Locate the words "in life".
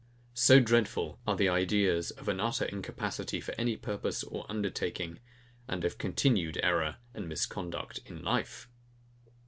8.07-8.67